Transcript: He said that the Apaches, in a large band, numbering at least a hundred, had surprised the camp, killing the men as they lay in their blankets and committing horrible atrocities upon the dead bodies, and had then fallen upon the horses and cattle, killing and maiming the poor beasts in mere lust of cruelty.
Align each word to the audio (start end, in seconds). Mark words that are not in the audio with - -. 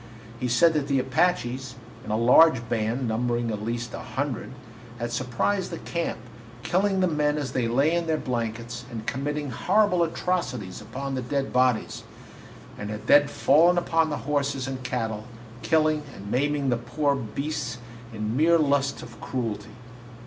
He 0.39 0.47
said 0.47 0.73
that 0.73 0.87
the 0.87 0.97
Apaches, 0.97 1.75
in 2.03 2.09
a 2.09 2.17
large 2.17 2.67
band, 2.67 3.07
numbering 3.07 3.51
at 3.51 3.61
least 3.63 3.93
a 3.93 3.99
hundred, 3.99 4.51
had 4.97 5.11
surprised 5.11 5.69
the 5.69 5.77
camp, 5.77 6.17
killing 6.63 7.01
the 7.01 7.07
men 7.07 7.37
as 7.37 7.51
they 7.51 7.67
lay 7.67 7.93
in 7.93 8.07
their 8.07 8.17
blankets 8.17 8.83
and 8.89 9.05
committing 9.05 9.51
horrible 9.51 10.01
atrocities 10.01 10.81
upon 10.81 11.13
the 11.13 11.21
dead 11.21 11.53
bodies, 11.53 12.03
and 12.79 12.89
had 12.89 13.05
then 13.05 13.27
fallen 13.27 13.77
upon 13.77 14.09
the 14.09 14.17
horses 14.17 14.67
and 14.67 14.81
cattle, 14.81 15.25
killing 15.61 16.01
and 16.15 16.31
maiming 16.31 16.69
the 16.69 16.77
poor 16.77 17.13
beasts 17.13 17.77
in 18.11 18.35
mere 18.35 18.57
lust 18.57 19.03
of 19.03 19.21
cruelty. 19.21 19.75